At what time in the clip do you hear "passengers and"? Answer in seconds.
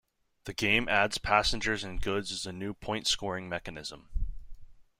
1.19-2.01